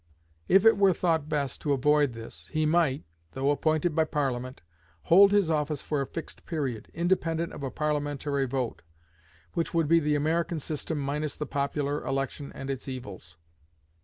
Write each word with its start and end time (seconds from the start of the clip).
If 0.47 0.65
it 0.65 0.79
were 0.79 0.93
thought 0.93 1.29
best 1.29 1.61
to 1.61 1.73
avoid 1.73 2.13
this, 2.13 2.49
he 2.51 2.65
might, 2.65 3.03
though 3.33 3.51
appointed 3.51 3.95
by 3.95 4.05
Parliament, 4.05 4.61
hold 5.03 5.31
his 5.31 5.51
office 5.51 5.83
for 5.83 6.01
a 6.01 6.07
fixed 6.07 6.43
period, 6.47 6.89
independent 6.95 7.53
of 7.53 7.61
a 7.61 7.69
Parliamentary 7.69 8.47
vote, 8.47 8.81
which 9.53 9.75
would 9.75 9.87
be 9.87 9.99
the 9.99 10.15
American 10.15 10.57
system 10.59 10.97
minus 10.97 11.35
the 11.35 11.45
popular 11.45 12.03
election 12.03 12.51
and 12.55 12.71
its 12.71 12.87
evils. 12.87 13.37